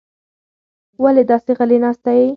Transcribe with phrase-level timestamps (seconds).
[1.03, 2.27] ولې داسې غلې ناسته یې؟